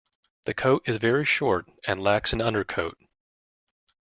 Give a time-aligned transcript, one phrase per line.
[0.45, 2.97] The coat is very short and lacks an undercoat.